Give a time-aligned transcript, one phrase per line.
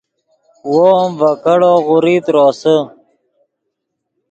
[0.71, 2.75] وو ام ڤے کیڑو غوریت روسے